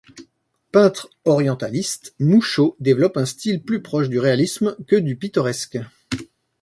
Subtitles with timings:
[0.71, 5.77] Peintre orientaliste, Mouchot développe un style plus proche du réalisme que du pittoresque.